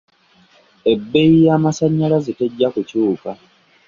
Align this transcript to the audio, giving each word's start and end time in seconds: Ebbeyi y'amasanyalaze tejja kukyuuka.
Ebbeyi 0.91 1.37
y'amasanyalaze 1.45 2.31
tejja 2.39 2.67
kukyuuka. 2.73 3.31